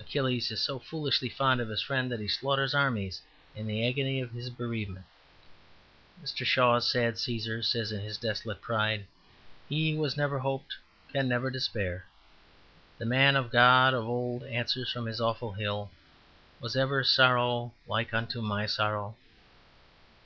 Achilles 0.00 0.50
is 0.50 0.60
so 0.60 0.80
foolishly 0.80 1.28
fond 1.28 1.60
of 1.60 1.68
his 1.68 1.80
friend 1.82 2.10
that 2.10 2.18
he 2.18 2.26
slaughters 2.26 2.74
armies 2.74 3.22
in 3.54 3.68
the 3.68 3.86
agony 3.86 4.20
of 4.20 4.32
his 4.32 4.50
bereavement. 4.50 5.06
Mr. 6.20 6.44
Shaw's 6.44 6.90
sad 6.90 7.16
Caesar 7.16 7.62
says 7.62 7.92
in 7.92 8.00
his 8.00 8.18
desolate 8.18 8.60
pride, 8.60 9.06
"He 9.68 9.92
who 9.94 10.02
has 10.02 10.16
never 10.16 10.40
hoped 10.40 10.74
can 11.12 11.28
never 11.28 11.48
despair." 11.48 12.06
The 12.98 13.06
Man 13.06 13.34
God 13.52 13.94
of 13.94 14.08
old 14.08 14.42
answers 14.42 14.90
from 14.90 15.06
his 15.06 15.20
awful 15.20 15.52
hill, 15.52 15.92
"Was 16.58 16.74
ever 16.74 17.04
sorrow 17.04 17.72
like 17.86 18.12
unto 18.12 18.42
my 18.42 18.66
sorrow?" 18.66 19.14